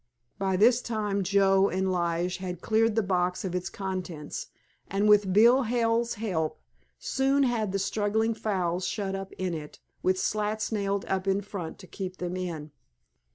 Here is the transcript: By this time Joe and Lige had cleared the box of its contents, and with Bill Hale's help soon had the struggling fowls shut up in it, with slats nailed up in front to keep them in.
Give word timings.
By 0.39 0.55
this 0.57 0.81
time 0.81 1.21
Joe 1.21 1.69
and 1.69 1.91
Lige 1.91 2.37
had 2.37 2.59
cleared 2.59 2.95
the 2.95 3.03
box 3.03 3.45
of 3.45 3.53
its 3.53 3.69
contents, 3.69 4.47
and 4.87 5.07
with 5.07 5.31
Bill 5.31 5.61
Hale's 5.61 6.15
help 6.15 6.59
soon 6.97 7.43
had 7.43 7.71
the 7.71 7.77
struggling 7.77 8.33
fowls 8.33 8.87
shut 8.87 9.13
up 9.13 9.31
in 9.33 9.53
it, 9.53 9.77
with 10.01 10.17
slats 10.19 10.71
nailed 10.71 11.05
up 11.05 11.27
in 11.27 11.41
front 11.41 11.77
to 11.77 11.85
keep 11.85 12.17
them 12.17 12.35
in. 12.35 12.71